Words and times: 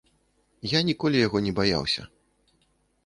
Я 0.71 0.79
ніколі 0.89 1.21
яго 1.27 1.37
не 1.49 1.53
баяўся. 1.59 2.01